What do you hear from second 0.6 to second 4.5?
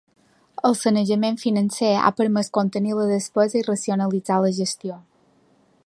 El sanejament financer ha permès contenir la despesa i racionalitzar